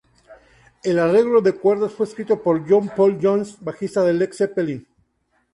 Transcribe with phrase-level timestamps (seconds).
[0.81, 4.87] El arreglo de cuerdas fue escrito por John Paul Jones, bajista de Led Zeppelin.